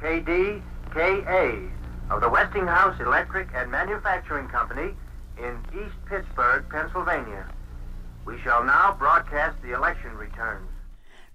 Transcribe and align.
KDKA 0.00 1.70
of 2.10 2.20
the 2.20 2.28
Westinghouse 2.28 3.00
Electric 3.00 3.48
and 3.54 3.70
Manufacturing 3.70 4.48
Company 4.48 4.94
in 5.38 5.58
East 5.74 5.96
Pittsburgh, 6.06 6.64
Pennsylvania. 6.70 7.46
We 8.24 8.38
shall 8.40 8.62
now 8.62 8.94
broadcast 8.96 9.60
the 9.62 9.72
election 9.72 10.16
returns. 10.16 10.68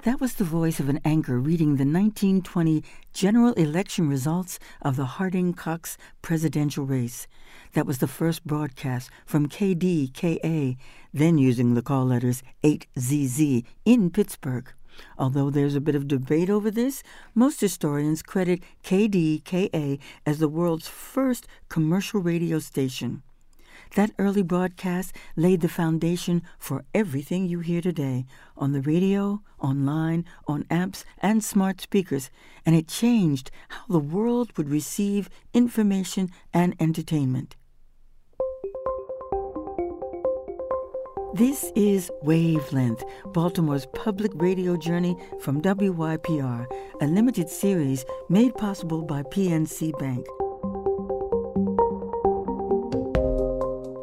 That 0.04 0.20
was 0.20 0.34
the 0.36 0.44
voice 0.44 0.79
of 0.79 0.89
an 0.89 0.99
anchor 1.05 1.39
reading 1.39 1.76
the 1.76 1.86
1920 1.86 2.84
general 3.13 3.54
election 3.54 4.10
results 4.10 4.60
of 4.82 4.95
the 4.95 5.05
Harding 5.05 5.54
Cox 5.54 5.98
presidential 6.21 6.86
race. 6.86 7.27
That 7.73 7.86
was 7.86 8.00
the 8.00 8.07
first 8.07 8.45
broadcast 8.45 9.09
from 9.25 9.50
KDKA, 9.50 10.77
then 11.14 11.38
using 11.38 11.73
the 11.73 11.82
call 11.82 12.05
letters 12.05 12.43
8ZZ 12.64 13.66
in 13.86 14.09
Pittsburgh. 14.09 14.73
Although 15.18 15.50
there's 15.50 15.75
a 15.75 15.82
bit 15.82 15.96
of 15.96 16.07
debate 16.07 16.50
over 16.50 16.71
this, 16.71 17.04
most 17.34 17.62
historians 17.62 18.21
credit 18.21 18.64
KDKA 18.84 20.00
as 20.25 20.39
the 20.39 20.47
world's 20.47 20.88
first 20.88 21.47
commercial 21.69 22.21
radio 22.21 22.60
station. 22.60 23.24
That 23.96 24.11
early 24.18 24.42
broadcast 24.42 25.16
laid 25.36 25.61
the 25.61 25.69
foundation 25.69 26.42
for 26.57 26.83
everything 26.96 27.47
you 27.47 27.60
hear 27.60 27.82
today 27.82 28.25
on 28.57 28.71
the 28.71 28.82
radio, 28.82 29.42
online, 29.60 30.25
on 30.47 30.64
apps, 30.64 31.04
and 31.19 31.44
smart 31.44 31.80
speakers, 31.80 32.31
and 32.66 32.75
it 32.75 32.88
changed 32.88 33.52
how 33.69 33.86
the 33.88 34.00
world 34.00 34.58
would 34.58 34.69
receive 34.69 35.30
information 35.53 36.31
and 36.52 36.75
entertainment. 36.80 37.55
This 41.33 41.72
is 41.75 42.11
Wavelength, 42.22 43.03
Baltimore's 43.33 43.88
public 43.88 44.31
radio 44.36 44.78
journey 44.78 45.17
from 45.39 45.64
WYPR, 45.64 46.67
a 47.02 47.08
limited 47.08 47.50
series 47.50 48.05
made 48.30 48.53
possible 48.53 49.02
by 49.02 49.23
PNC 49.23 49.97
Bank. 49.97 50.27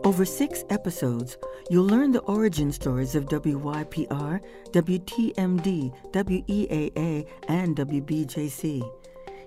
Over 0.05 0.25
six 0.25 0.65
episodes, 0.71 1.39
you'll 1.71 1.87
learn 1.87 2.11
the 2.11 2.23
origin 2.23 2.73
stories 2.73 3.15
of 3.15 3.27
WYPR, 3.27 4.41
WTMD, 4.73 5.95
WEAA, 6.13 7.29
and 7.47 7.77
WBJC. 7.77 8.83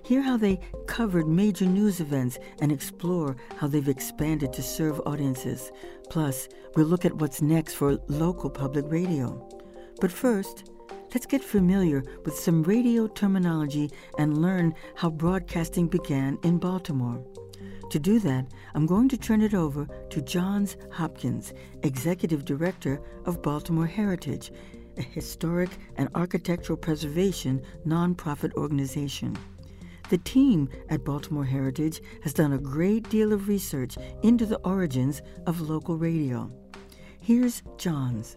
Hear 0.04 0.20
how 0.20 0.36
they 0.36 0.60
covered 0.86 1.26
major 1.26 1.64
news 1.64 1.98
events 1.98 2.38
and 2.60 2.70
explore 2.70 3.36
how 3.56 3.68
they've 3.68 3.88
expanded 3.88 4.52
to 4.52 4.62
serve 4.62 5.00
audiences. 5.06 5.72
Plus, 6.10 6.46
we'll 6.76 6.86
look 6.86 7.06
at 7.06 7.14
what's 7.14 7.40
next 7.40 7.72
for 7.72 7.98
local 8.08 8.50
public 8.50 8.84
radio. 8.88 9.48
But 10.02 10.12
first, 10.12 10.70
let's 11.14 11.24
get 11.24 11.42
familiar 11.42 12.04
with 12.26 12.34
some 12.34 12.62
radio 12.64 13.06
terminology 13.06 13.90
and 14.18 14.42
learn 14.42 14.74
how 14.94 15.08
broadcasting 15.08 15.88
began 15.88 16.36
in 16.42 16.58
Baltimore. 16.58 17.24
To 17.88 17.98
do 17.98 18.18
that, 18.18 18.46
I'm 18.74 18.84
going 18.84 19.08
to 19.08 19.16
turn 19.16 19.40
it 19.40 19.54
over 19.54 19.88
to 20.10 20.20
Johns 20.20 20.76
Hopkins, 20.92 21.54
Executive 21.82 22.44
Director 22.44 23.00
of 23.24 23.40
Baltimore 23.40 23.86
Heritage, 23.86 24.52
a 24.98 25.02
historic 25.02 25.70
and 25.96 26.10
architectural 26.14 26.76
preservation 26.76 27.62
nonprofit 27.86 28.52
organization. 28.54 29.34
The 30.10 30.18
team 30.18 30.68
at 30.90 31.04
Baltimore 31.04 31.46
Heritage 31.46 32.02
has 32.22 32.34
done 32.34 32.52
a 32.52 32.58
great 32.58 33.08
deal 33.08 33.32
of 33.32 33.48
research 33.48 33.96
into 34.22 34.44
the 34.44 34.58
origins 34.58 35.22
of 35.46 35.62
local 35.62 35.96
radio. 35.96 36.50
Here's 37.20 37.62
Johns. 37.78 38.36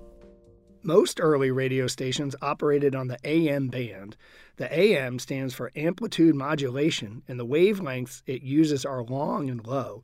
Most 0.82 1.20
early 1.20 1.52
radio 1.52 1.88
stations 1.88 2.38
operated 2.42 2.96
on 2.96 3.10
the 3.10 3.18
AM 3.26 3.68
band. 3.68 4.16
The 4.56 4.74
AM 4.74 5.20
stands 5.20 5.54
for 5.54 5.74
amplitude 5.76 6.36
modulation, 6.36 7.22
and 7.28 7.38
the 7.38 7.46
wavelengths 7.46 8.24
it 8.26 8.42
uses 8.44 8.86
are 8.86 9.04
long 9.04 9.50
and 9.50 9.66
low. 9.68 10.04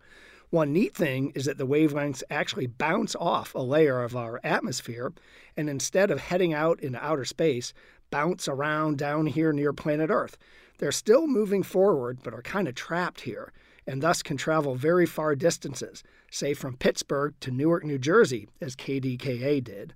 One 0.54 0.72
neat 0.72 0.94
thing 0.94 1.32
is 1.34 1.46
that 1.46 1.58
the 1.58 1.66
wavelengths 1.66 2.22
actually 2.30 2.68
bounce 2.68 3.16
off 3.16 3.56
a 3.56 3.60
layer 3.60 4.04
of 4.04 4.16
our 4.16 4.40
atmosphere, 4.44 5.12
and 5.58 5.68
instead 5.68 6.12
of 6.12 6.20
heading 6.20 6.54
out 6.54 6.80
into 6.80 7.04
outer 7.04 7.26
space, 7.26 7.74
bounce 8.12 8.48
around 8.48 9.00
down 9.00 9.26
here 9.26 9.52
near 9.52 9.74
planet 9.74 10.12
Earth. 10.12 10.38
They're 10.78 10.92
still 10.92 11.26
moving 11.26 11.64
forward, 11.64 12.20
but 12.24 12.36
are 12.36 12.44
kind 12.44 12.68
of 12.68 12.76
trapped 12.76 13.22
here, 13.22 13.52
and 13.88 14.04
thus 14.04 14.22
can 14.22 14.38
travel 14.38 14.76
very 14.76 15.08
far 15.08 15.36
distances, 15.36 16.04
say 16.30 16.54
from 16.54 16.78
Pittsburgh 16.78 17.34
to 17.40 17.50
Newark, 17.50 17.84
New 17.84 17.98
Jersey, 17.98 18.48
as 18.62 18.76
KDKA 18.76 19.64
did. 19.64 19.96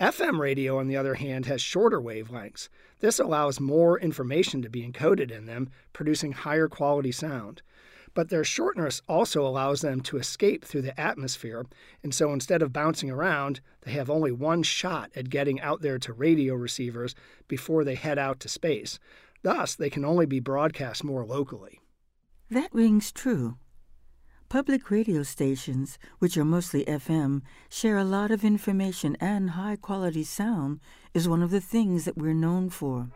FM 0.00 0.40
radio, 0.40 0.80
on 0.80 0.88
the 0.88 0.96
other 0.96 1.14
hand, 1.14 1.46
has 1.46 1.62
shorter 1.62 2.00
wavelengths. 2.00 2.68
This 2.98 3.20
allows 3.20 3.60
more 3.60 3.96
information 4.00 4.60
to 4.62 4.68
be 4.68 4.84
encoded 4.84 5.30
in 5.30 5.46
them, 5.46 5.70
producing 5.92 6.32
higher 6.32 6.66
quality 6.66 7.12
sound. 7.12 7.62
But 8.14 8.28
their 8.28 8.44
shortness 8.44 9.02
also 9.08 9.46
allows 9.46 9.80
them 9.80 10.00
to 10.02 10.16
escape 10.16 10.64
through 10.64 10.82
the 10.82 10.98
atmosphere, 11.00 11.66
and 12.02 12.14
so 12.14 12.32
instead 12.32 12.62
of 12.62 12.72
bouncing 12.72 13.10
around, 13.10 13.60
they 13.82 13.92
have 13.92 14.10
only 14.10 14.32
one 14.32 14.62
shot 14.62 15.10
at 15.14 15.30
getting 15.30 15.60
out 15.60 15.82
there 15.82 15.98
to 16.00 16.12
radio 16.12 16.54
receivers 16.54 17.14
before 17.46 17.84
they 17.84 17.94
head 17.94 18.18
out 18.18 18.40
to 18.40 18.48
space. 18.48 18.98
Thus, 19.42 19.74
they 19.74 19.90
can 19.90 20.04
only 20.04 20.26
be 20.26 20.40
broadcast 20.40 21.04
more 21.04 21.24
locally. 21.24 21.80
That 22.50 22.72
rings 22.72 23.12
true. 23.12 23.56
Public 24.48 24.90
radio 24.90 25.22
stations, 25.22 25.98
which 26.20 26.38
are 26.38 26.44
mostly 26.44 26.84
FM, 26.86 27.42
share 27.68 27.98
a 27.98 28.04
lot 28.04 28.30
of 28.30 28.44
information 28.44 29.14
and 29.20 29.50
high 29.50 29.76
quality 29.76 30.24
sound 30.24 30.80
is 31.12 31.28
one 31.28 31.42
of 31.42 31.50
the 31.50 31.60
things 31.60 32.06
that 32.06 32.16
we're 32.16 32.32
known 32.32 32.70
for. 32.70 33.10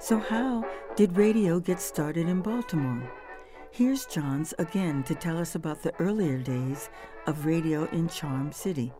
So, 0.00 0.20
how 0.20 0.64
did 0.94 1.16
radio 1.16 1.58
get 1.58 1.80
started 1.80 2.28
in 2.28 2.40
Baltimore? 2.40 3.10
Here's 3.72 4.06
Johns 4.06 4.54
again 4.60 5.02
to 5.02 5.14
tell 5.16 5.36
us 5.36 5.56
about 5.56 5.82
the 5.82 5.92
earlier 5.98 6.38
days 6.38 6.88
of 7.26 7.46
radio 7.46 7.84
in 7.86 8.08
Charm 8.08 8.52
City. 8.52 8.92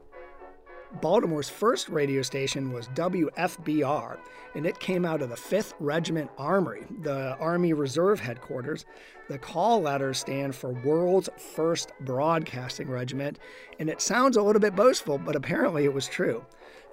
Baltimore's 1.00 1.48
first 1.48 1.88
radio 1.88 2.22
station 2.22 2.72
was 2.72 2.88
WFBR, 2.88 4.18
and 4.56 4.66
it 4.66 4.80
came 4.80 5.04
out 5.04 5.22
of 5.22 5.28
the 5.28 5.36
5th 5.36 5.74
Regiment 5.78 6.32
Armory, 6.36 6.84
the 7.02 7.36
Army 7.36 7.74
Reserve 7.74 8.18
headquarters. 8.18 8.84
The 9.28 9.38
call 9.38 9.80
letters 9.80 10.18
stand 10.18 10.56
for 10.56 10.72
World's 10.72 11.28
First 11.54 11.92
Broadcasting 12.00 12.90
Regiment, 12.90 13.38
and 13.78 13.88
it 13.88 14.00
sounds 14.00 14.36
a 14.36 14.42
little 14.42 14.60
bit 14.60 14.74
boastful, 14.74 15.18
but 15.18 15.36
apparently 15.36 15.84
it 15.84 15.94
was 15.94 16.08
true. 16.08 16.44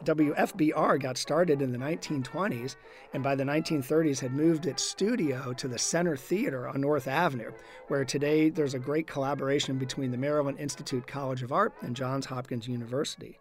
WFBR 0.04 1.02
got 1.02 1.18
started 1.18 1.62
in 1.62 1.72
the 1.72 1.78
1920s, 1.78 2.76
and 3.14 3.24
by 3.24 3.34
the 3.36 3.44
1930s 3.44 4.20
had 4.20 4.34
moved 4.34 4.66
its 4.66 4.84
studio 4.84 5.54
to 5.54 5.68
the 5.68 5.80
Center 5.80 6.18
Theater 6.18 6.68
on 6.68 6.82
North 6.82 7.08
Avenue, 7.08 7.52
where 7.88 8.06
today 8.06 8.50
there's 8.50 8.74
a 8.74 8.80
great 8.80 9.08
collaboration 9.08 9.78
between 9.78 10.12
the 10.12 10.18
Maryland 10.18 10.60
Institute 10.60 11.08
College 11.08 11.44
of 11.44 11.52
Art 11.52 11.74
and 11.82 11.96
Johns 11.96 12.26
Hopkins 12.26 12.68
University. 12.68 13.40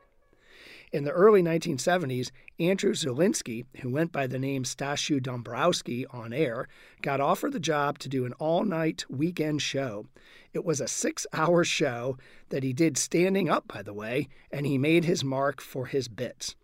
In 0.94 1.03
the 1.03 1.10
early 1.10 1.43
1970s, 1.43 2.31
Andrew 2.60 2.93
Zulinski, 2.93 3.65
who 3.81 3.91
went 3.91 4.12
by 4.12 4.28
the 4.28 4.38
name 4.38 4.62
Stashu 4.62 5.21
Dombrowski 5.21 6.06
on 6.06 6.32
air, 6.32 6.69
got 7.03 7.21
offered 7.21 7.53
the 7.53 7.59
job 7.59 7.99
to 7.99 8.09
do 8.09 8.25
an 8.25 8.32
all 8.34 8.65
night 8.65 9.05
weekend 9.09 9.60
show. 9.60 10.06
It 10.53 10.65
was 10.65 10.81
a 10.81 10.87
six 10.87 11.27
hour 11.32 11.65
show 11.65 12.16
that 12.50 12.62
he 12.62 12.72
did 12.72 12.97
standing 12.97 13.49
up, 13.49 13.66
by 13.66 13.82
the 13.82 13.93
way, 13.93 14.28
and 14.53 14.66
he 14.66 14.78
made 14.78 15.05
his 15.05 15.25
mark 15.25 15.60
for 15.60 15.87
his 15.87 16.06
bits. 16.06 16.55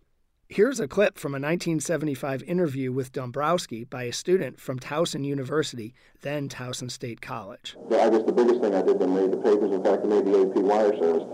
Here's 0.48 0.78
a 0.78 0.86
clip 0.86 1.18
from 1.18 1.32
a 1.32 1.42
1975 1.42 2.44
interview 2.44 2.92
with 2.92 3.10
Dombrowski 3.10 3.82
by 3.82 4.04
a 4.04 4.12
student 4.12 4.60
from 4.60 4.78
Towson 4.78 5.24
University, 5.24 5.92
then 6.20 6.48
Towson 6.48 6.88
State 6.88 7.20
College. 7.20 7.76
I 7.86 8.08
guess 8.08 8.22
the 8.22 8.32
biggest 8.32 8.60
thing 8.60 8.76
I 8.76 8.82
did 8.82 9.00
that 9.00 9.08
made 9.08 9.32
the 9.32 9.38
papers, 9.38 9.72
in 9.72 9.82
fact, 9.82 10.04
made 10.04 10.24
the 10.24 10.42
AP 10.42 10.54
wire 10.58 10.96
service, 10.96 11.24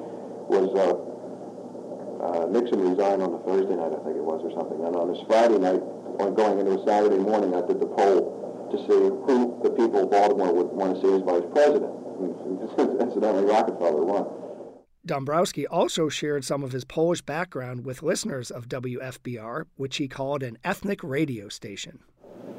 was 0.48 0.74
uh, 0.78 1.16
uh, 2.26 2.47
Nixon 2.50 2.81
resigned 2.81 3.22
on 3.22 3.34
a 3.34 3.38
Thursday 3.47 3.76
night, 3.76 3.92
I 3.94 4.03
think 4.03 4.16
it 4.19 4.25
was, 4.25 4.42
or 4.42 4.50
something. 4.50 4.82
And 4.82 4.97
on 4.97 5.12
this 5.12 5.22
Friday 5.26 5.59
night, 5.59 5.82
on 6.19 6.34
going 6.34 6.59
into 6.59 6.81
a 6.81 6.84
Saturday 6.84 7.19
morning, 7.19 7.54
I 7.54 7.62
did 7.62 7.78
the 7.78 7.87
poll 7.87 8.69
to 8.73 8.76
see 8.82 9.00
who 9.26 9.61
the 9.62 9.70
people 9.70 10.02
of 10.02 10.11
Baltimore 10.11 10.52
would 10.52 10.75
want 10.75 10.94
to 10.94 11.00
see 11.00 11.14
as 11.14 11.23
vice 11.23 11.46
president. 11.55 11.93
Incidentally, 13.00 13.44
Rockefeller 13.44 14.05
won. 14.05 14.26
Dombrowski 15.05 15.69
also 15.69 16.08
shared 16.08 16.44
some 16.44 16.64
of 16.64 16.73
his 16.73 16.84
Polish 16.84 17.23
background 17.23 17.84
with 17.84 18.02
listeners 18.02 18.50
of 18.50 18.69
WFBR, 18.69 19.67
which 19.76 19.99
he 19.99 20.08
called 20.08 20.43
an 20.43 20.58
ethnic 20.64 21.05
radio 21.05 21.49
station. 21.49 22.00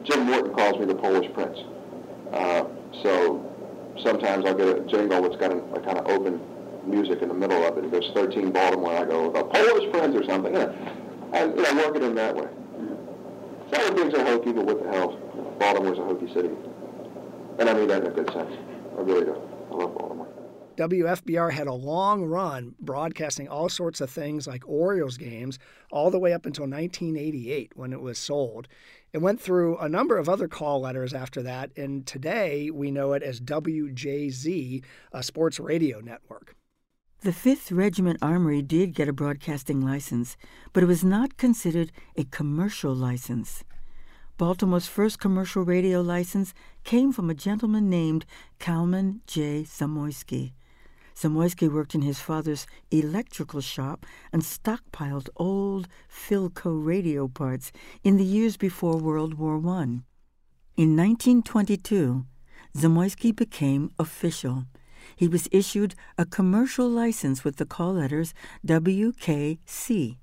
Jim 0.03 0.25
Morton 0.25 0.53
calls 0.53 0.79
me 0.79 0.85
the 0.85 0.95
Polish 0.95 1.31
Prince. 1.33 1.59
Uh, 2.31 2.63
so 3.03 3.43
sometimes 4.01 4.45
I'll 4.45 4.53
get 4.53 4.69
a 4.69 4.79
jingle 4.85 5.21
that's 5.23 5.35
got 5.35 5.51
a, 5.51 5.57
a 5.57 5.81
kind 5.81 5.97
of 5.97 6.07
open 6.07 6.39
music 6.87 7.21
in 7.21 7.29
the 7.29 7.33
middle 7.33 7.63
of 7.63 7.77
it. 7.77 7.85
It 7.85 7.91
goes 7.91 8.11
13 8.13 8.51
Baltimore, 8.51 8.91
I 8.91 9.05
go, 9.05 9.31
the 9.31 9.43
Polish 9.43 9.91
friends 9.91 10.15
or 10.15 10.23
something. 10.23 10.53
You 10.53 10.59
know, 10.59 10.75
and 11.33 11.55
you 11.55 11.61
know, 11.61 11.75
work 11.75 11.95
it 11.95 12.03
in 12.03 12.15
that 12.15 12.35
way. 12.35 12.47
Some 13.73 13.81
of 13.87 13.95
the 13.95 14.01
things 14.01 14.13
are 14.13 14.25
hokey, 14.25 14.53
but 14.53 14.65
what 14.65 14.81
the 14.81 14.89
hell? 14.89 15.17
Baltimore's 15.59 15.99
a 15.99 16.03
hokey 16.03 16.33
city. 16.33 16.49
And 17.59 17.69
I 17.69 17.73
mean 17.73 17.87
that 17.87 18.03
in 18.03 18.07
a 18.07 18.11
good 18.11 18.31
sense. 18.31 18.53
I 18.97 19.01
really 19.01 19.25
do. 19.25 19.35
I 19.71 19.75
love 19.75 19.97
Baltimore. 19.97 20.27
WFBR 20.77 21.51
had 21.51 21.65
a 21.65 21.73
long 21.73 22.23
run 22.23 22.75
broadcasting 22.79 23.47
all 23.47 23.67
sorts 23.67 23.99
of 23.99 24.11
things 24.11 24.45
like 24.45 24.61
Orioles 24.67 25.17
games 25.17 25.57
all 25.91 26.11
the 26.11 26.19
way 26.19 26.33
up 26.33 26.45
until 26.45 26.65
1988 26.65 27.71
when 27.75 27.91
it 27.91 27.99
was 27.99 28.19
sold. 28.19 28.67
It 29.11 29.17
went 29.17 29.41
through 29.41 29.77
a 29.79 29.89
number 29.89 30.17
of 30.19 30.29
other 30.29 30.47
call 30.47 30.81
letters 30.81 31.15
after 31.15 31.41
that, 31.41 31.71
and 31.75 32.05
today 32.05 32.69
we 32.69 32.91
know 32.91 33.13
it 33.13 33.23
as 33.23 33.41
WJZ, 33.41 34.83
a 35.11 35.23
sports 35.23 35.59
radio 35.59 35.99
network. 35.99 36.55
The 37.21 37.31
5th 37.31 37.75
Regiment 37.75 38.19
Armory 38.21 38.61
did 38.61 38.93
get 38.93 39.09
a 39.09 39.13
broadcasting 39.13 39.81
license, 39.81 40.37
but 40.71 40.83
it 40.83 40.85
was 40.85 41.03
not 41.03 41.35
considered 41.35 41.91
a 42.15 42.25
commercial 42.25 42.93
license. 42.93 43.63
Baltimore's 44.37 44.85
first 44.85 45.17
commercial 45.19 45.63
radio 45.63 46.01
license 46.01 46.53
came 46.83 47.11
from 47.11 47.31
a 47.31 47.33
gentleman 47.33 47.89
named 47.89 48.27
Calman 48.59 49.21
J. 49.25 49.63
Zamoiski. 49.63 50.53
Zamoiski 51.15 51.67
worked 51.73 51.95
in 51.95 52.03
his 52.03 52.19
father's 52.19 52.67
electrical 52.91 53.61
shop 53.61 54.05
and 54.31 54.43
stockpiled 54.43 55.29
old 55.37 55.87
Philco 56.07 56.85
radio 56.85 57.27
parts 57.27 57.71
in 58.03 58.17
the 58.17 58.23
years 58.23 58.57
before 58.57 58.97
World 58.97 59.33
War 59.33 59.55
I. 59.55 60.03
In 60.77 60.95
1922, 60.95 62.27
Zamoiski 62.75 63.35
became 63.35 63.89
official. 63.97 64.65
He 65.15 65.27
was 65.27 65.47
issued 65.51 65.95
a 66.17 66.25
commercial 66.25 66.89
license 66.89 67.43
with 67.43 67.57
the 67.57 67.65
call 67.65 67.93
letters 67.93 68.33
WKC. 68.65 70.17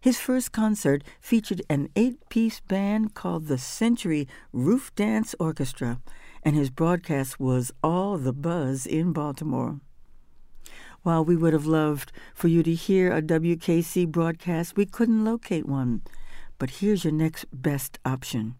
His 0.00 0.20
first 0.20 0.52
concert 0.52 1.02
featured 1.20 1.62
an 1.68 1.88
eight 1.96 2.28
piece 2.28 2.60
band 2.60 3.14
called 3.14 3.46
the 3.46 3.58
Century 3.58 4.28
Roof 4.52 4.94
Dance 4.94 5.34
Orchestra, 5.40 6.00
and 6.42 6.54
his 6.54 6.70
broadcast 6.70 7.40
was 7.40 7.72
all 7.82 8.16
the 8.16 8.32
buzz 8.32 8.86
in 8.86 9.12
Baltimore. 9.12 9.80
While 11.02 11.24
we 11.24 11.36
would 11.36 11.52
have 11.52 11.66
loved 11.66 12.12
for 12.34 12.48
you 12.48 12.62
to 12.62 12.74
hear 12.74 13.12
a 13.12 13.22
WKC 13.22 14.06
broadcast, 14.08 14.76
we 14.76 14.86
couldn't 14.86 15.24
locate 15.24 15.66
one. 15.66 16.02
But 16.58 16.70
here's 16.70 17.04
your 17.04 17.12
next 17.12 17.46
best 17.52 17.98
option 18.04 18.56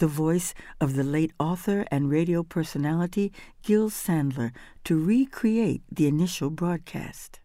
the 0.00 0.06
voice 0.06 0.54
of 0.80 0.96
the 0.96 1.04
late 1.04 1.32
author 1.38 1.86
and 1.90 2.10
radio 2.10 2.42
personality 2.42 3.32
Gil 3.62 3.90
Sandler 3.90 4.50
to 4.84 4.98
recreate 4.98 5.82
the 5.92 6.06
initial 6.06 6.50
broadcast. 6.50 7.38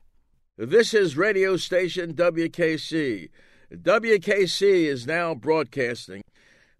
This 0.58 0.94
is 0.94 1.18
radio 1.18 1.58
station 1.58 2.14
WKC. 2.14 3.30
WKC 3.74 4.62
is 4.86 5.06
now 5.06 5.36
broadcasting. 5.36 6.22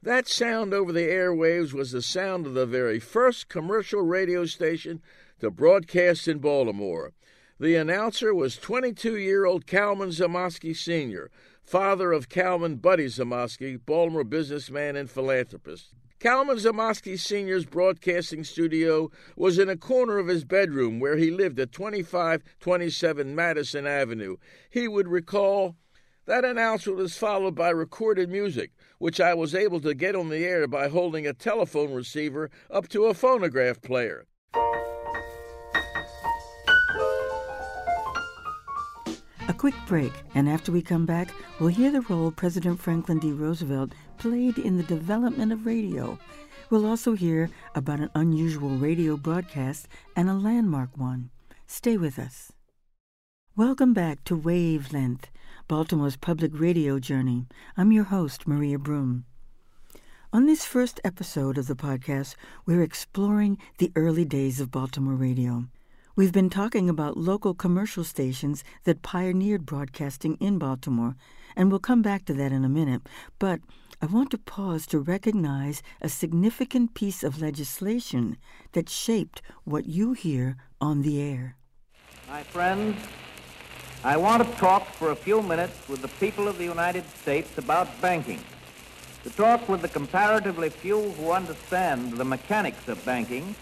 That 0.02 0.28
sound 0.30 0.74
over 0.74 0.94
the 0.94 1.08
airwaves 1.08 1.74
was 1.74 1.92
the 1.92 2.02
sound 2.02 2.46
of 2.46 2.54
the 2.54 2.66
very 2.66 3.00
first 3.00 3.50
commercial 3.50 4.02
radio 4.02 4.46
station 4.46 5.02
to 5.42 5.52
broadcast 5.52 6.28
in 6.28 6.40
Baltimore. 6.40 7.12
The 7.60 7.76
announcer 7.76 8.34
was 8.34 8.58
22 8.58 9.18
year 9.18 9.46
old 9.46 9.68
Calman 9.68 10.10
Zamoiski 10.10 10.76
Sr., 10.76 11.30
father 11.66 12.12
of 12.12 12.30
Calman 12.30 12.76
Buddy 12.76 13.08
Zamoiski, 13.08 13.80
Baltimore 13.84 14.24
businessman 14.24 14.96
and 14.96 15.10
philanthropist. 15.10 15.94
Calman 16.20 16.58
Zamoiski 16.58 17.20
Sr.'s 17.20 17.66
broadcasting 17.66 18.44
studio 18.44 19.10
was 19.36 19.58
in 19.58 19.68
a 19.68 19.76
corner 19.76 20.18
of 20.18 20.28
his 20.28 20.46
bedroom 20.46 21.00
where 21.00 21.18
he 21.18 21.32
lived 21.32 21.60
at 21.60 21.72
2527 21.72 23.36
Madison 23.36 23.86
Avenue. 23.88 24.38
He 24.70 24.88
would 24.88 25.08
recall 25.08 25.76
that 26.26 26.46
announcement 26.46 26.98
was 26.98 27.18
followed 27.18 27.56
by 27.56 27.70
recorded 27.70 28.30
music, 28.30 28.72
which 28.98 29.20
I 29.20 29.34
was 29.34 29.54
able 29.54 29.82
to 29.82 29.94
get 29.94 30.16
on 30.16 30.30
the 30.30 30.46
air 30.46 30.68
by 30.68 30.88
holding 30.88 31.28
a 31.28 31.34
telephone 31.34 31.94
receiver 31.94 32.50
up 32.70 32.88
to 32.90 33.06
a 33.06 33.14
phonograph 33.14 33.82
player. 33.82 34.26
Quick 39.66 39.88
break, 39.88 40.14
and 40.36 40.48
after 40.48 40.72
we 40.72 40.80
come 40.80 41.08
back, 41.08 41.34
we'll 41.60 41.70
hear 41.70 41.90
the 41.90 42.02
role 42.02 42.30
President 42.30 42.80
Franklin 42.80 43.18
D. 43.18 43.32
Roosevelt 43.32 43.94
played 44.20 44.60
in 44.60 44.78
the 44.78 44.84
development 44.84 45.52
of 45.52 45.66
radio. 45.66 46.20
We'll 46.70 46.86
also 46.86 47.14
hear 47.14 47.50
about 47.74 48.00
an 48.00 48.12
unusual 48.14 48.70
radio 48.70 49.18
broadcast 49.18 49.88
and 50.16 50.30
a 50.30 50.36
landmark 50.36 50.96
one. 50.96 51.32
Stay 51.66 51.98
with 51.98 52.20
us. 52.20 52.52
Welcome 53.56 53.92
back 53.92 54.24
to 54.26 54.36
Wavelength, 54.36 55.32
Baltimore's 55.68 56.16
public 56.16 56.52
radio 56.54 57.00
journey. 57.00 57.48
I'm 57.76 57.92
your 57.92 58.04
host, 58.04 58.48
Maria 58.48 58.78
Broom. 58.78 59.26
On 60.32 60.46
this 60.46 60.64
first 60.64 61.02
episode 61.04 61.58
of 61.58 61.66
the 61.66 61.76
podcast, 61.76 62.36
we're 62.68 62.84
exploring 62.84 63.58
the 63.80 63.92
early 63.96 64.26
days 64.26 64.62
of 64.62 64.70
Baltimore 64.70 65.16
radio. 65.16 65.66
We've 66.18 66.32
been 66.32 66.50
talking 66.50 66.90
about 66.90 67.18
local 67.18 67.54
commercial 67.54 68.06
stations 68.06 68.64
that 68.86 69.02
pioneered 69.02 69.66
broadcasting 69.66 70.36
in 70.36 70.58
Baltimore, 70.58 71.18
and 71.58 71.70
we'll 71.70 71.80
come 71.80 72.02
back 72.02 72.24
to 72.26 72.34
that 72.36 72.54
in 72.54 72.64
a 72.64 72.70
minute. 72.70 73.02
But 73.38 73.60
I 74.02 74.06
want 74.06 74.32
to 74.32 74.38
pause 74.38 74.88
to 74.88 75.00
recognize 75.00 75.84
a 76.02 76.08
significant 76.08 76.94
piece 76.94 77.22
of 77.22 77.42
legislation 77.42 78.38
that 78.72 78.88
shaped 78.88 79.42
what 79.66 79.88
you 79.88 80.14
hear 80.14 80.56
on 80.80 81.02
the 81.02 81.22
air. 81.22 81.58
My 82.30 82.44
friends, 82.44 82.96
I 84.06 84.16
want 84.16 84.42
to 84.42 84.50
talk 84.58 84.88
for 84.94 85.12
a 85.12 85.18
few 85.18 85.42
minutes 85.42 85.90
with 85.90 86.02
the 86.02 86.08
people 86.08 86.48
of 86.48 86.58
the 86.58 86.64
United 86.64 87.04
States 87.10 87.58
about 87.58 87.90
banking. 88.02 88.40
To 89.24 89.30
talk 89.32 89.68
with 89.68 89.82
the 89.82 89.90
comparatively 89.90 90.70
few 90.70 91.12
who 91.12 91.32
understand 91.32 92.14
the 92.14 92.24
mechanics 92.24 92.88
of 92.88 93.04
banking 93.04 93.54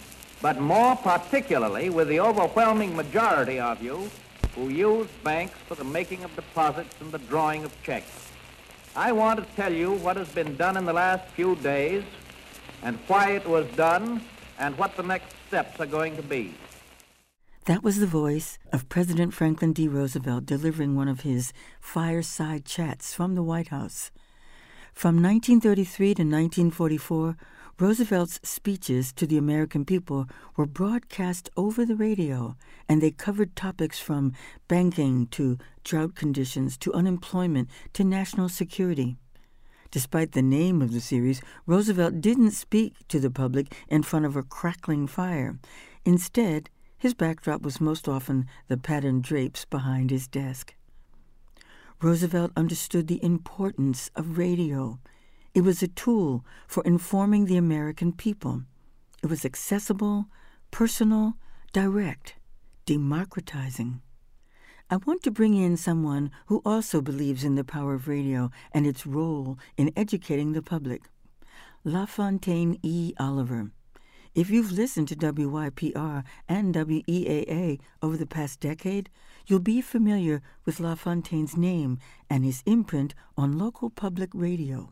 but 0.43 0.59
more 0.59 0.97
particularly 0.97 1.89
with 1.89 2.09
the 2.09 2.19
overwhelming 2.19 2.93
majority 2.93 3.61
of 3.61 3.81
you 3.81 4.11
who 4.55 4.67
use 4.67 5.07
banks 5.23 5.57
for 5.69 5.75
the 5.75 5.85
making 5.85 6.21
of 6.25 6.35
deposits 6.35 6.93
and 6.99 7.13
the 7.13 7.17
drawing 7.17 7.63
of 7.63 7.71
checks. 7.81 8.29
I 8.93 9.13
want 9.13 9.39
to 9.39 9.55
tell 9.55 9.71
you 9.73 9.93
what 9.93 10.17
has 10.17 10.27
been 10.27 10.57
done 10.57 10.75
in 10.75 10.83
the 10.83 10.91
last 10.91 11.25
few 11.29 11.55
days 11.55 12.03
and 12.81 12.99
why 13.07 13.31
it 13.31 13.47
was 13.47 13.65
done 13.77 14.21
and 14.59 14.77
what 14.77 14.97
the 14.97 15.03
next 15.03 15.33
steps 15.47 15.79
are 15.79 15.85
going 15.85 16.17
to 16.17 16.21
be. 16.21 16.53
That 17.63 17.81
was 17.81 18.01
the 18.01 18.05
voice 18.05 18.59
of 18.73 18.89
President 18.89 19.33
Franklin 19.33 19.71
D. 19.71 19.87
Roosevelt 19.87 20.45
delivering 20.45 20.97
one 20.97 21.07
of 21.07 21.21
his 21.21 21.53
fireside 21.79 22.65
chats 22.65 23.13
from 23.13 23.35
the 23.35 23.43
White 23.43 23.69
House. 23.69 24.11
From 24.93 25.23
1933 25.23 26.07
to 26.07 26.21
1944, 26.23 27.37
Roosevelt's 27.79 28.39
speeches 28.43 29.11
to 29.13 29.25
the 29.25 29.37
American 29.37 29.83
people 29.83 30.27
were 30.55 30.67
broadcast 30.67 31.49
over 31.57 31.85
the 31.85 31.95
radio, 31.95 32.55
and 32.87 33.01
they 33.01 33.09
covered 33.09 33.55
topics 33.55 33.99
from 33.99 34.33
banking 34.67 35.25
to 35.27 35.57
drought 35.83 36.13
conditions 36.13 36.77
to 36.77 36.93
unemployment 36.93 37.69
to 37.93 38.03
national 38.03 38.49
security. 38.49 39.17
Despite 39.89 40.33
the 40.33 40.43
name 40.43 40.83
of 40.83 40.91
the 40.91 41.01
series, 41.01 41.41
Roosevelt 41.65 42.21
didn't 42.21 42.51
speak 42.51 42.93
to 43.07 43.19
the 43.19 43.31
public 43.31 43.73
in 43.87 44.03
front 44.03 44.25
of 44.25 44.35
a 44.35 44.43
crackling 44.43 45.07
fire. 45.07 45.57
Instead, 46.05 46.69
his 46.95 47.15
backdrop 47.15 47.63
was 47.63 47.81
most 47.81 48.07
often 48.07 48.45
the 48.67 48.77
patterned 48.77 49.23
drapes 49.23 49.65
behind 49.65 50.11
his 50.11 50.27
desk. 50.27 50.75
Roosevelt 52.01 52.51
understood 52.55 53.07
the 53.07 53.23
importance 53.23 54.11
of 54.15 54.37
radio. 54.37 54.99
It 55.53 55.61
was 55.61 55.83
a 55.83 55.87
tool 55.87 56.43
for 56.67 56.83
informing 56.83 57.45
the 57.45 57.57
American 57.57 58.11
people. 58.11 58.63
It 59.21 59.27
was 59.27 59.45
accessible, 59.45 60.25
personal, 60.71 61.33
direct, 61.73 62.33
democratizing. 62.87 64.01
I 64.89 64.97
want 64.97 65.21
to 65.23 65.31
bring 65.31 65.53
in 65.53 65.77
someone 65.77 66.31
who 66.47 66.63
also 66.65 67.01
believes 67.01 67.43
in 67.43 67.53
the 67.53 67.63
power 67.63 67.93
of 67.93 68.07
radio 68.07 68.49
and 68.71 68.87
its 68.87 69.05
role 69.05 69.59
in 69.77 69.93
educating 69.95 70.53
the 70.53 70.63
public. 70.63 71.03
LaFontaine 71.83 72.79
E. 72.81 73.13
Oliver. 73.19 73.69
If 74.33 74.49
you've 74.49 74.71
listened 74.71 75.07
to 75.09 75.15
WYPR 75.15 76.23
and 76.49 76.73
WEAA 76.73 77.79
over 78.01 78.17
the 78.17 78.25
past 78.25 78.59
decade, 78.59 79.07
you'll 79.45 79.59
be 79.59 79.81
familiar 79.81 80.41
with 80.65 80.79
LaFontaine's 80.79 81.55
name 81.55 81.99
and 82.27 82.43
his 82.43 82.63
imprint 82.65 83.13
on 83.37 83.59
local 83.59 83.91
public 83.91 84.31
radio. 84.33 84.89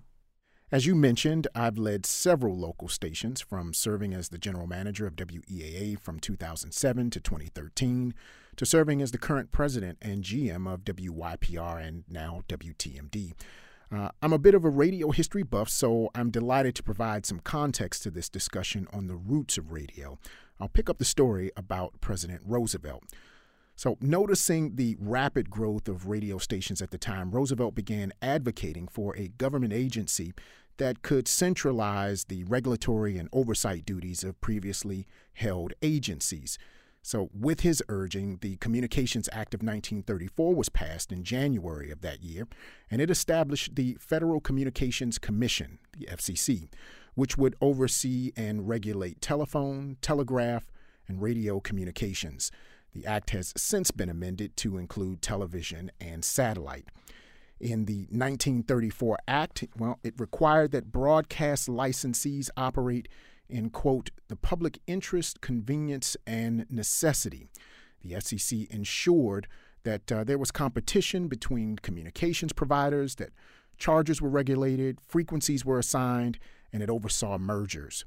As 0.72 0.86
you 0.86 0.96
mentioned, 0.96 1.50
I've 1.54 1.78
led 1.78 2.06
several 2.06 2.58
local 2.58 2.88
stations 2.88 3.42
from 3.42 3.74
serving 3.74 4.14
as 4.14 4.30
the 4.30 4.38
general 4.38 4.68
manager 4.68 5.06
of 5.06 5.18
WEAA 5.18 6.00
from 6.00 6.18
2007 6.18 7.10
to 7.10 7.20
2013 7.20 8.14
to 8.56 8.66
serving 8.66 9.02
as 9.02 9.12
the 9.12 9.18
current 9.18 9.52
president 9.52 9.98
and 10.02 10.24
GM 10.24 10.74
of 10.74 10.86
WYPR 10.86 11.86
and 11.86 12.06
now 12.08 12.44
WTMD. 12.48 13.34
Uh, 13.94 14.12
I'm 14.22 14.32
a 14.32 14.40
bit 14.40 14.56
of 14.56 14.64
a 14.64 14.70
radio 14.70 15.12
history 15.12 15.44
buff, 15.44 15.68
so 15.68 16.10
I'm 16.16 16.32
delighted 16.32 16.76
to 16.76 16.84
provide 16.84 17.26
some 17.26 17.42
context 17.42 18.04
to 18.04 18.10
this 18.10 18.30
discussion 18.30 18.88
on 18.94 19.08
the 19.08 19.18
roots 19.18 19.58
of 19.58 19.74
radio. 19.74 20.18
I'll 20.58 20.70
pick 20.70 20.90
up 20.90 21.00
the 21.00 21.06
story 21.06 21.52
about 21.58 22.00
President 22.00 22.40
Roosevelt. 22.46 23.04
So, 23.76 23.98
noticing 24.00 24.76
the 24.76 24.96
rapid 25.00 25.50
growth 25.50 25.88
of 25.88 26.08
radio 26.08 26.38
stations 26.38 26.82
at 26.82 26.92
the 26.92 26.98
time, 26.98 27.32
Roosevelt 27.32 27.74
began 27.74 28.14
advocating 28.22 28.88
for 28.88 29.16
a 29.18 29.30
government 29.30 29.74
agency 29.74 30.34
that 30.78 31.02
could 31.02 31.28
centralize 31.28 32.26
the 32.26 32.44
regulatory 32.44 33.18
and 33.18 33.30
oversight 33.34 33.86
duties 33.86 34.24
of 34.24 34.40
previously 34.42 35.08
held 35.34 35.74
agencies. 35.82 36.58
So, 37.04 37.30
with 37.34 37.62
his 37.62 37.82
urging, 37.90 38.38
the 38.42 38.58
Communications 38.58 39.28
Act 39.32 39.56
of 39.56 39.62
1934 39.62 40.54
was 40.54 40.70
passed 40.70 41.12
in 41.12 41.24
January 41.24 41.90
of 41.90 42.02
that 42.02 42.22
year, 42.22 42.48
and 42.92 43.02
it 43.02 43.10
established 43.10 43.76
the 43.76 43.98
Federal 44.00 44.40
Communications 44.40 45.18
Commission, 45.18 45.80
the 45.98 46.06
FCC, 46.06 46.70
which 47.16 47.38
would 47.38 47.56
oversee 47.60 48.32
and 48.38 48.70
regulate 48.70 49.20
telephone, 49.20 49.98
telegraph, 50.02 50.72
and 51.08 51.22
radio 51.22 51.60
communications. 51.60 52.52
The 52.94 53.06
act 53.06 53.30
has 53.32 53.54
since 53.56 53.92
been 53.92 54.10
amended 54.10 54.58
to 54.58 54.78
include 54.78 55.22
television 55.22 55.92
and 56.00 56.26
satellite. 56.26 56.88
In 57.60 57.86
the 57.86 58.08
1934 58.10 59.20
Act, 59.28 59.66
well, 59.78 60.00
it 60.04 60.16
required 60.20 60.72
that 60.72 60.92
broadcast 60.92 61.68
licensees 61.68 62.50
operate 62.58 63.08
in, 63.48 63.70
quote, 63.70 64.10
the 64.28 64.36
public 64.36 64.80
interest, 64.88 65.42
convenience, 65.42 66.18
and 66.26 66.66
necessity. 66.70 67.50
The 68.02 68.14
FCC 68.14 68.70
ensured 68.72 69.48
that 69.84 70.12
uh, 70.12 70.24
there 70.24 70.38
was 70.38 70.52
competition 70.52 71.28
between 71.28 71.76
communications 71.78 72.54
providers, 72.54 73.16
that 73.16 73.30
charges 73.78 74.22
were 74.22 74.30
regulated, 74.30 75.00
frequencies 75.02 75.66
were 75.66 75.80
assigned, 75.80 76.40
and 76.74 76.82
it 76.82 76.90
oversaw 76.90 77.38
mergers. 77.38 78.06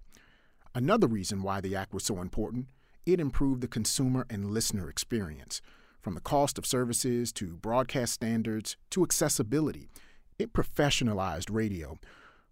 Another 0.75 1.07
reason 1.07 1.43
why 1.43 1.61
the 1.61 1.77
act 1.77 1.95
was 1.95 2.05
so 2.05 2.21
important, 2.21 2.67
it 3.07 3.21
improved 3.21 3.61
the 3.61 3.69
consumer 3.69 4.27
and 4.31 4.51
listener 4.51 4.89
experience. 4.89 5.61
From 6.01 6.15
the 6.15 6.21
cost 6.21 6.59
of 6.59 6.67
services 6.67 7.33
to 7.33 7.57
broadcast 7.57 8.13
standards 8.13 8.77
to 8.91 9.03
accessibility, 9.03 9.89
it 10.39 10.53
professionalized 10.53 11.51
radio 11.51 11.99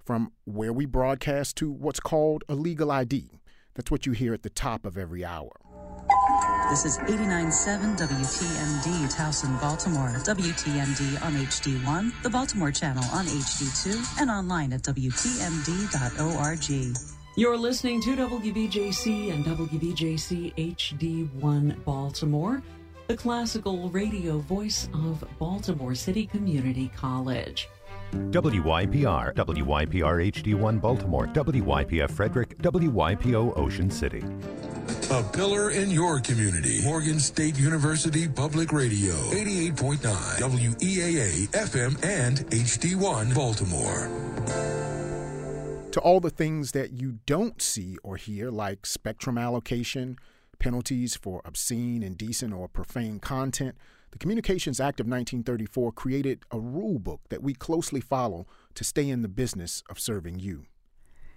from 0.05 0.33
where 0.45 0.73
we 0.73 0.87
broadcast 0.87 1.57
to 1.57 1.71
what's 1.71 2.01
called 2.01 2.45
a 2.49 2.55
legal 2.55 2.91
ID. 2.91 3.41
That's 3.75 3.91
what 3.91 4.07
you 4.07 4.13
hear 4.13 4.35
at 4.35 4.43
the 4.43 4.51
top 4.51 4.85
of 4.85 4.99
every 4.99 5.25
hour. 5.25 5.53
This 6.71 6.85
is 6.85 6.99
89.7 6.99 7.99
WTMD, 7.99 9.13
Towson, 9.13 9.61
Baltimore. 9.61 10.15
WTMD 10.25 11.23
on 11.23 11.35
HD1, 11.35 12.23
the 12.23 12.31
Baltimore 12.31 12.73
channel 12.73 13.05
on 13.13 13.27
HD2, 13.27 14.21
and 14.21 14.31
online 14.31 14.73
at 14.73 14.83
WTMD.org. 14.83 15.93
You're 17.35 17.57
listening 17.57 18.03
to 18.03 18.15
WBJC 18.15 19.33
and 19.33 19.43
WBJC 19.47 20.55
HD1 20.77 21.83
Baltimore, 21.83 22.63
the 23.07 23.17
classical 23.17 23.89
radio 23.89 24.37
voice 24.39 24.91
of 24.93 25.25
Baltimore 25.39 25.95
City 25.95 26.27
Community 26.27 26.91
College. 26.95 27.71
WYPR, 28.13 29.33
WYPR 29.33 30.31
HD1 30.31 30.79
Baltimore, 30.79 31.27
WYPF 31.29 32.11
Frederick, 32.11 32.59
WYPO 32.59 33.57
Ocean 33.57 33.91
City. 33.91 34.23
A 35.11 35.23
pillar 35.23 35.71
in 35.71 35.91
your 35.91 36.21
community. 36.21 36.83
Morgan 36.85 37.19
State 37.19 37.59
University 37.59 38.29
Public 38.29 38.75
Radio. 38.75 39.15
88.9 39.31 40.03
WEAA 40.39 41.49
FM 41.49 42.05
and 42.05 42.39
HD1 42.51 43.35
Baltimore. 43.35 44.82
To 45.93 46.01
all 46.01 46.21
the 46.21 46.31
things 46.31 46.73
that 46.73 46.93
you 46.93 47.19
don't 47.27 47.61
see 47.61 47.99
or 48.03 48.17
hear, 48.17 48.51
like 48.51 48.87
spectrum 48.87 49.37
allocation, 49.37 50.17
penalties 50.59 51.17
for 51.17 51.43
obscene, 51.45 52.03
indecent, 52.03 52.55
or 52.55 52.67
profane 52.67 53.19
content, 53.19 53.77
the 54.11 54.17
Communications 54.17 54.81
Act 54.81 55.01
of 55.01 55.07
1934 55.07 55.93
created 55.93 56.45
a 56.51 56.59
rule 56.59 56.99
book 56.99 57.21
that 57.29 57.43
we 57.43 57.53
closely 57.53 58.01
follow 58.01 58.47
to 58.75 58.85
stay 58.85 59.07
in 59.11 59.21
the 59.21 59.29
business 59.29 59.83
of 59.91 60.01
serving 60.01 60.39
you. 60.39 60.65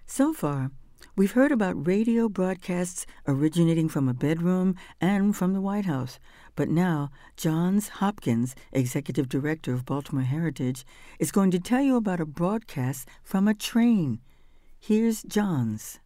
So 0.06 0.32
far, 0.32 0.70
we've 1.16 1.32
heard 1.32 1.52
about 1.52 1.86
radio 1.86 2.26
broadcasts 2.30 3.04
originating 3.28 3.90
from 3.90 4.08
a 4.08 4.14
bedroom 4.14 4.74
and 5.02 5.36
from 5.36 5.52
the 5.52 5.60
White 5.60 5.84
House. 5.84 6.18
But 6.54 6.70
now, 6.70 7.10
Johns 7.36 7.88
Hopkins, 7.88 8.54
Executive 8.72 9.28
Director 9.28 9.74
of 9.74 9.84
Baltimore 9.84 10.24
Heritage, 10.24 10.86
is 11.18 11.30
going 11.30 11.50
to 11.50 11.60
tell 11.60 11.82
you 11.82 11.96
about 11.96 12.20
a 12.20 12.26
broadcast 12.26 13.06
from 13.22 13.46
a 13.46 13.52
train. 13.52 14.20
Here's 14.86 15.24
Johns. 15.24 15.98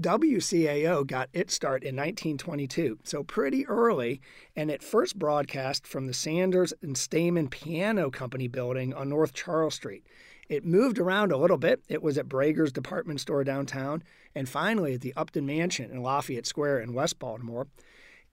WCAO 0.00 1.04
got 1.04 1.28
its 1.32 1.54
start 1.54 1.82
in 1.82 1.96
1922, 1.96 3.00
so 3.02 3.24
pretty 3.24 3.66
early, 3.66 4.20
and 4.54 4.70
it 4.70 4.80
first 4.80 5.18
broadcast 5.18 5.88
from 5.88 6.06
the 6.06 6.14
Sanders 6.14 6.72
and 6.82 6.96
Stayman 6.96 7.48
Piano 7.48 8.12
Company 8.12 8.46
building 8.46 8.94
on 8.94 9.08
North 9.08 9.32
Charles 9.32 9.74
Street. 9.74 10.06
It 10.48 10.64
moved 10.64 11.00
around 11.00 11.32
a 11.32 11.36
little 11.36 11.58
bit. 11.58 11.82
It 11.88 12.00
was 12.00 12.16
at 12.16 12.28
Brager's 12.28 12.70
department 12.70 13.18
store 13.18 13.42
downtown, 13.42 14.04
and 14.36 14.48
finally 14.48 14.94
at 14.94 15.00
the 15.00 15.14
Upton 15.16 15.44
Mansion 15.44 15.90
in 15.90 16.00
Lafayette 16.00 16.46
Square 16.46 16.78
in 16.82 16.94
West 16.94 17.18
Baltimore. 17.18 17.66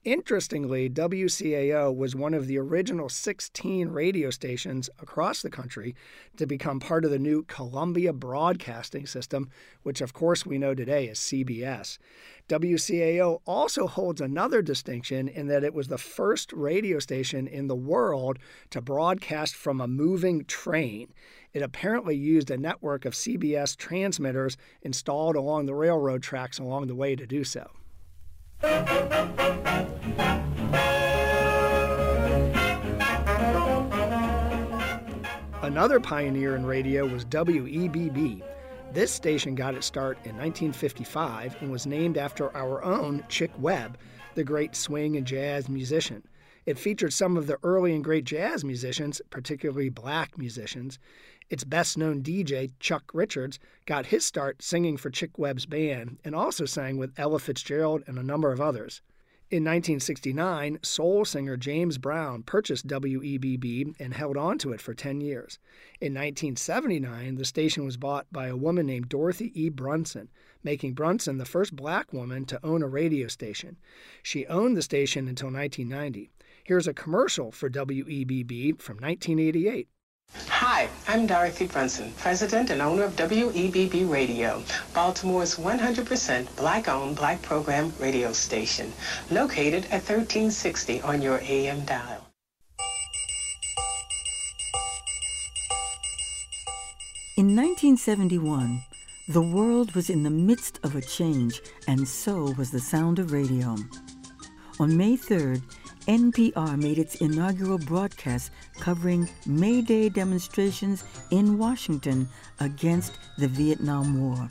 Interestingly, 0.04 0.88
WCAO 0.88 1.94
was 1.94 2.16
one 2.16 2.32
of 2.32 2.46
the 2.46 2.56
original 2.56 3.10
16 3.10 3.88
radio 3.90 4.30
stations 4.30 4.88
across 4.98 5.42
the 5.42 5.50
country 5.50 5.94
to 6.38 6.46
become 6.46 6.80
part 6.80 7.04
of 7.04 7.10
the 7.10 7.18
new 7.18 7.42
Columbia 7.42 8.14
Broadcasting 8.14 9.06
System, 9.06 9.50
which 9.82 10.00
of 10.00 10.14
course 10.14 10.46
we 10.46 10.56
know 10.56 10.74
today 10.74 11.10
as 11.10 11.18
CBS. 11.18 11.98
WCAO 12.48 13.42
also 13.44 13.86
holds 13.86 14.22
another 14.22 14.62
distinction 14.62 15.28
in 15.28 15.48
that 15.48 15.64
it 15.64 15.74
was 15.74 15.88
the 15.88 15.98
first 15.98 16.50
radio 16.54 16.98
station 16.98 17.46
in 17.46 17.66
the 17.66 17.76
world 17.76 18.38
to 18.70 18.80
broadcast 18.80 19.54
from 19.54 19.82
a 19.82 19.86
moving 19.86 20.46
train. 20.46 21.12
It 21.52 21.60
apparently 21.60 22.16
used 22.16 22.50
a 22.50 22.56
network 22.56 23.04
of 23.04 23.12
CBS 23.12 23.76
transmitters 23.76 24.56
installed 24.80 25.36
along 25.36 25.66
the 25.66 25.74
railroad 25.74 26.22
tracks 26.22 26.58
along 26.58 26.86
the 26.86 26.94
way 26.94 27.14
to 27.16 27.26
do 27.26 27.44
so. 27.44 27.70
Another 35.62 36.00
pioneer 36.00 36.56
in 36.56 36.66
radio 36.66 37.06
was 37.06 37.24
WEBB. 37.24 38.42
This 38.92 39.12
station 39.12 39.54
got 39.54 39.74
its 39.74 39.86
start 39.86 40.16
in 40.24 40.36
1955 40.36 41.56
and 41.60 41.70
was 41.70 41.86
named 41.86 42.18
after 42.18 42.54
our 42.56 42.82
own 42.82 43.24
Chick 43.28 43.50
Webb, 43.58 43.96
the 44.34 44.44
great 44.44 44.76
swing 44.76 45.16
and 45.16 45.26
jazz 45.26 45.68
musician. 45.68 46.22
It 46.66 46.78
featured 46.78 47.12
some 47.12 47.36
of 47.36 47.46
the 47.46 47.58
early 47.62 47.94
and 47.94 48.04
great 48.04 48.24
jazz 48.24 48.64
musicians, 48.64 49.22
particularly 49.30 49.88
black 49.88 50.36
musicians. 50.36 50.98
Its 51.50 51.64
best 51.64 51.98
known 51.98 52.22
DJ, 52.22 52.70
Chuck 52.78 53.10
Richards, 53.12 53.58
got 53.84 54.06
his 54.06 54.24
start 54.24 54.62
singing 54.62 54.96
for 54.96 55.10
Chick 55.10 55.36
Webb's 55.36 55.66
band 55.66 56.18
and 56.24 56.34
also 56.34 56.64
sang 56.64 56.96
with 56.96 57.12
Ella 57.18 57.40
Fitzgerald 57.40 58.04
and 58.06 58.18
a 58.18 58.22
number 58.22 58.52
of 58.52 58.60
others. 58.60 59.02
In 59.50 59.64
1969, 59.64 60.78
soul 60.84 61.24
singer 61.24 61.56
James 61.56 61.98
Brown 61.98 62.44
purchased 62.44 62.86
WEBB 62.86 63.96
and 63.98 64.14
held 64.14 64.36
on 64.36 64.58
to 64.58 64.70
it 64.70 64.80
for 64.80 64.94
10 64.94 65.20
years. 65.20 65.58
In 66.00 66.14
1979, 66.14 67.34
the 67.34 67.44
station 67.44 67.84
was 67.84 67.96
bought 67.96 68.28
by 68.30 68.46
a 68.46 68.56
woman 68.56 68.86
named 68.86 69.08
Dorothy 69.08 69.50
E. 69.60 69.68
Brunson, 69.68 70.28
making 70.62 70.94
Brunson 70.94 71.38
the 71.38 71.44
first 71.44 71.74
black 71.74 72.12
woman 72.12 72.44
to 72.44 72.64
own 72.64 72.84
a 72.84 72.86
radio 72.86 73.26
station. 73.26 73.76
She 74.22 74.46
owned 74.46 74.76
the 74.76 74.82
station 74.82 75.26
until 75.26 75.50
1990. 75.50 76.30
Here's 76.62 76.86
a 76.86 76.94
commercial 76.94 77.50
for 77.50 77.68
WEBB 77.68 78.80
from 78.80 78.98
1988. 78.98 79.88
Hi, 80.34 80.88
I'm 81.08 81.26
Dorothy 81.26 81.66
Brunson, 81.66 82.12
president 82.16 82.70
and 82.70 82.80
owner 82.80 83.02
of 83.04 83.16
WEBB 83.16 84.08
Radio, 84.08 84.62
Baltimore's 84.94 85.56
100% 85.56 86.56
black-owned, 86.56 87.16
black-program 87.16 87.92
radio 87.98 88.32
station, 88.32 88.92
located 89.30 89.86
at 89.86 90.06
1360 90.06 91.02
on 91.02 91.20
your 91.20 91.40
AM 91.42 91.84
dial. 91.84 92.26
In 97.36 97.56
1971, 97.56 98.82
the 99.28 99.42
world 99.42 99.94
was 99.94 100.10
in 100.10 100.22
the 100.22 100.30
midst 100.30 100.78
of 100.84 100.94
a 100.94 101.00
change, 101.00 101.60
and 101.88 102.06
so 102.06 102.52
was 102.58 102.70
the 102.70 102.80
sound 102.80 103.18
of 103.18 103.32
radio. 103.32 103.76
On 104.78 104.96
May 104.96 105.16
3rd, 105.16 105.62
NPR 106.06 106.78
made 106.78 106.98
its 106.98 107.16
inaugural 107.16 107.78
broadcast 107.78 108.50
covering 108.78 109.28
May 109.46 109.82
Day 109.82 110.08
demonstrations 110.08 111.04
in 111.30 111.58
Washington 111.58 112.28
against 112.58 113.18
the 113.38 113.48
Vietnam 113.48 114.20
War. 114.20 114.48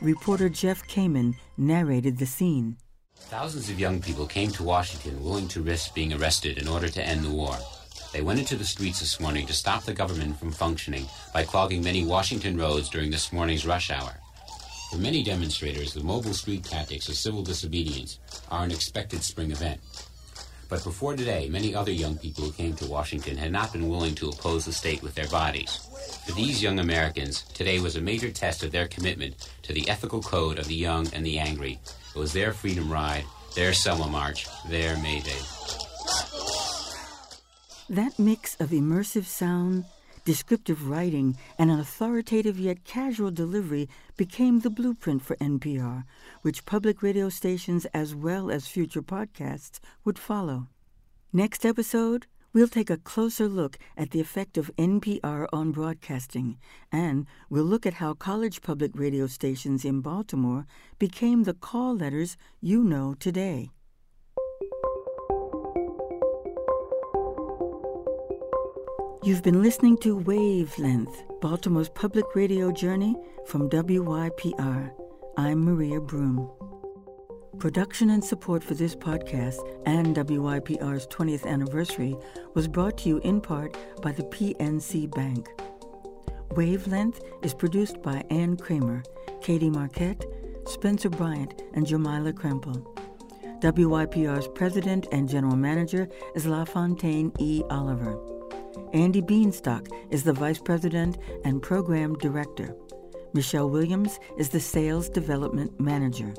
Reporter 0.00 0.48
Jeff 0.48 0.86
Kamen 0.88 1.34
narrated 1.56 2.18
the 2.18 2.26
scene. 2.26 2.76
Thousands 3.16 3.68
of 3.68 3.78
young 3.78 4.00
people 4.00 4.26
came 4.26 4.50
to 4.52 4.62
Washington 4.62 5.22
willing 5.22 5.48
to 5.48 5.62
risk 5.62 5.94
being 5.94 6.12
arrested 6.12 6.56
in 6.56 6.68
order 6.68 6.88
to 6.88 7.04
end 7.04 7.24
the 7.24 7.30
war. 7.30 7.56
They 8.12 8.22
went 8.22 8.38
into 8.38 8.56
the 8.56 8.64
streets 8.64 9.00
this 9.00 9.20
morning 9.20 9.46
to 9.46 9.52
stop 9.52 9.84
the 9.84 9.92
government 9.92 10.38
from 10.38 10.50
functioning 10.50 11.06
by 11.34 11.44
clogging 11.44 11.82
many 11.82 12.04
Washington 12.04 12.56
roads 12.56 12.88
during 12.88 13.10
this 13.10 13.32
morning's 13.32 13.66
rush 13.66 13.90
hour. 13.90 14.14
For 14.90 14.96
many 14.96 15.22
demonstrators, 15.22 15.92
the 15.92 16.02
mobile 16.02 16.32
street 16.32 16.64
tactics 16.64 17.10
of 17.10 17.16
civil 17.16 17.42
disobedience 17.42 18.20
are 18.50 18.64
an 18.64 18.70
expected 18.70 19.22
spring 19.22 19.50
event. 19.50 19.80
But 20.68 20.84
before 20.84 21.16
today, 21.16 21.48
many 21.48 21.74
other 21.74 21.92
young 21.92 22.18
people 22.18 22.44
who 22.44 22.52
came 22.52 22.74
to 22.74 22.86
Washington 22.86 23.38
had 23.38 23.52
not 23.52 23.72
been 23.72 23.88
willing 23.88 24.14
to 24.16 24.28
oppose 24.28 24.66
the 24.66 24.72
state 24.72 25.02
with 25.02 25.14
their 25.14 25.28
bodies. 25.28 25.88
For 26.26 26.32
these 26.32 26.62
young 26.62 26.78
Americans, 26.78 27.42
today 27.54 27.80
was 27.80 27.96
a 27.96 28.02
major 28.02 28.30
test 28.30 28.62
of 28.62 28.70
their 28.70 28.86
commitment 28.86 29.48
to 29.62 29.72
the 29.72 29.88
ethical 29.88 30.20
code 30.20 30.58
of 30.58 30.68
the 30.68 30.74
young 30.74 31.06
and 31.14 31.24
the 31.24 31.38
angry. 31.38 31.78
It 32.14 32.18
was 32.18 32.34
their 32.34 32.52
freedom 32.52 32.92
ride, 32.92 33.24
their 33.54 33.72
Selma 33.72 34.08
March, 34.08 34.46
their 34.68 34.98
May 34.98 35.20
Day. 35.20 35.40
That 37.88 38.18
mix 38.18 38.54
of 38.60 38.68
immersive 38.68 39.24
sound, 39.24 39.86
descriptive 40.28 40.90
writing, 40.90 41.34
and 41.58 41.70
an 41.70 41.80
authoritative 41.80 42.58
yet 42.58 42.84
casual 42.84 43.30
delivery 43.30 43.88
became 44.18 44.60
the 44.60 44.68
blueprint 44.68 45.22
for 45.22 45.36
NPR, 45.36 46.04
which 46.42 46.66
public 46.66 47.02
radio 47.02 47.30
stations 47.30 47.86
as 47.94 48.14
well 48.14 48.50
as 48.50 48.66
future 48.66 49.00
podcasts 49.00 49.80
would 50.04 50.18
follow. 50.18 50.66
Next 51.32 51.64
episode, 51.64 52.26
we'll 52.52 52.68
take 52.68 52.90
a 52.90 52.98
closer 52.98 53.48
look 53.48 53.78
at 53.96 54.10
the 54.10 54.20
effect 54.20 54.58
of 54.58 54.70
NPR 54.76 55.46
on 55.50 55.72
broadcasting, 55.72 56.58
and 56.92 57.24
we'll 57.48 57.64
look 57.64 57.86
at 57.86 57.94
how 57.94 58.12
college 58.12 58.60
public 58.60 58.90
radio 58.94 59.26
stations 59.26 59.82
in 59.82 60.02
Baltimore 60.02 60.66
became 60.98 61.44
the 61.44 61.54
call 61.54 61.96
letters 61.96 62.36
you 62.60 62.84
know 62.84 63.14
today. 63.18 63.70
You've 69.28 69.42
been 69.42 69.60
listening 69.60 69.98
to 69.98 70.16
Wavelength, 70.16 71.22
Baltimore's 71.42 71.90
public 71.90 72.34
radio 72.34 72.72
journey 72.72 73.14
from 73.44 73.68
WYPR. 73.68 74.90
I'm 75.36 75.66
Maria 75.66 76.00
Broom. 76.00 76.50
Production 77.58 78.08
and 78.08 78.24
support 78.24 78.64
for 78.64 78.72
this 78.72 78.96
podcast 78.96 79.58
and 79.84 80.16
WYPR's 80.16 81.06
20th 81.08 81.44
anniversary 81.44 82.16
was 82.54 82.66
brought 82.68 82.96
to 82.98 83.10
you 83.10 83.18
in 83.18 83.42
part 83.42 83.76
by 84.00 84.12
the 84.12 84.22
PNC 84.22 85.14
Bank. 85.14 85.46
Wavelength 86.52 87.20
is 87.42 87.52
produced 87.52 88.00
by 88.00 88.24
Ann 88.30 88.56
Kramer, 88.56 89.02
Katie 89.42 89.68
Marquette, 89.68 90.24
Spencer 90.64 91.10
Bryant, 91.10 91.52
and 91.74 91.86
Jamila 91.86 92.32
Krempel. 92.32 92.82
WYPR's 93.60 94.48
president 94.54 95.06
and 95.12 95.28
general 95.28 95.56
manager 95.56 96.08
is 96.34 96.46
LaFontaine 96.46 97.30
E. 97.38 97.62
Oliver. 97.68 98.37
Andy 98.92 99.22
Bienstock 99.22 99.88
is 100.10 100.24
the 100.24 100.32
vice 100.32 100.58
president 100.58 101.18
and 101.44 101.62
program 101.62 102.14
director. 102.16 102.74
Michelle 103.34 103.68
Williams 103.68 104.18
is 104.38 104.48
the 104.48 104.60
sales 104.60 105.08
development 105.08 105.78
manager. 105.78 106.34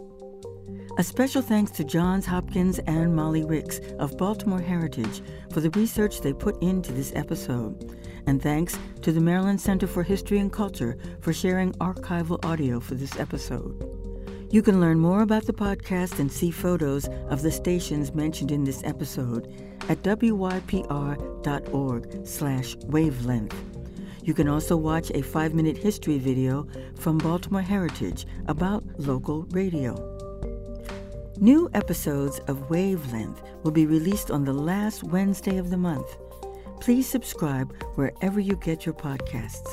A 0.98 1.04
special 1.04 1.42
thanks 1.42 1.72
to 1.72 1.84
Johns 1.84 2.26
Hopkins 2.26 2.80
and 2.80 3.16
Molly 3.16 3.46
Ricks 3.46 3.80
of 4.00 4.18
Baltimore 4.18 4.60
Heritage 4.60 5.22
for 5.52 5.62
the 5.62 5.70
research 5.72 6.20
they 6.20 6.34
put 6.34 6.62
into 6.62 6.92
this 6.92 7.14
episode. 7.16 7.98
And 8.26 8.42
thanks 8.42 8.78
to 9.02 9.12
the 9.12 9.22
Maryland 9.22 9.62
Center 9.62 9.88
for 9.88 10.04
History 10.04 10.40
and 10.40 10.52
Culture 10.52 10.98
for 11.22 11.32
sharing 11.32 11.72
archival 11.74 12.44
audio 12.44 12.80
for 12.80 12.96
this 12.96 13.18
episode. 13.18 13.89
You 14.52 14.64
can 14.64 14.82
learn 14.82 15.00
more 15.00 15.22
about 15.22 15.46
the 15.46 15.54
podcast 15.54 16.18
and 16.18 16.32
see 16.32 16.50
photos 16.50 17.08
of 17.30 17.44
the 17.44 17.52
stations 17.52 18.16
mentioned 18.16 18.52
in 18.52 18.64
this 18.64 18.84
episode 18.84 19.48
at 19.90 20.02
wypr.org 20.02 21.08
slash 22.26 22.76
wavelength. 22.78 23.56
You 24.24 24.34
can 24.34 24.48
also 24.48 24.76
watch 24.76 25.12
a 25.12 25.22
five-minute 25.22 25.78
history 25.78 26.18
video 26.18 26.68
from 26.96 27.20
Baltimore 27.20 27.62
Heritage 27.62 28.26
about 28.48 28.84
local 28.98 29.44
radio. 29.52 29.94
New 31.38 31.70
episodes 31.76 32.40
of 32.48 32.72
Wavelength 32.72 33.44
will 33.64 33.72
be 33.72 33.86
released 33.86 34.32
on 34.32 34.46
the 34.46 34.54
last 34.54 35.04
Wednesday 35.04 35.58
of 35.58 35.70
the 35.70 35.78
month. 35.78 36.18
Please 36.82 37.08
subscribe 37.08 37.72
wherever 37.96 38.40
you 38.40 38.56
get 38.56 38.84
your 38.84 38.96
podcasts. 38.96 39.68